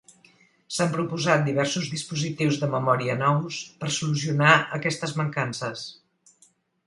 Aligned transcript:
S'han 0.75 0.87
proposat 0.93 1.43
diversos 1.49 1.89
dispositius 1.95 2.57
de 2.63 2.69
memòria 2.71 3.17
nous 3.19 3.59
per 3.83 3.91
solucionar 3.99 4.57
aquestes 4.81 5.13
mancances. 5.21 5.85